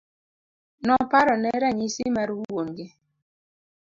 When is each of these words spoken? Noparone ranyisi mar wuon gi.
Noparone 0.85 1.49
ranyisi 1.61 2.03
mar 2.15 2.29
wuon 2.39 2.67
gi. 2.77 2.87